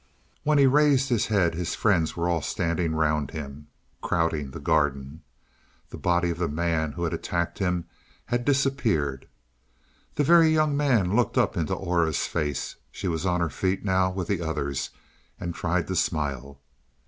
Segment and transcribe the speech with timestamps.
[0.41, 3.67] When he raised his head his friends were all standing round him,
[4.01, 5.21] crowding the garden.
[5.91, 7.85] The body of the man who had attacked him
[8.25, 9.27] had disappeared.
[10.15, 14.09] The Very Young Man looked up into Aura's face she was on her feet now
[14.09, 14.89] with the others
[15.39, 16.59] and tried to smile.